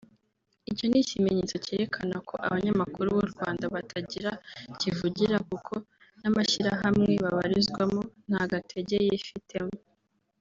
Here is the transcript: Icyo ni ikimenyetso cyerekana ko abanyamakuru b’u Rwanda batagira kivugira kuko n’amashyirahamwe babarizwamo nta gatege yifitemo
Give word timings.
Icyo 0.71 0.85
ni 0.87 0.99
ikimenyetso 1.03 1.55
cyerekana 1.65 2.15
ko 2.27 2.35
abanyamakuru 2.47 3.07
b’u 3.17 3.27
Rwanda 3.33 3.65
batagira 3.73 4.31
kivugira 4.79 5.35
kuko 5.49 5.73
n’amashyirahamwe 6.21 7.11
babarizwamo 7.23 8.01
nta 8.29 8.43
gatege 8.51 8.95
yifitemo 9.07 9.73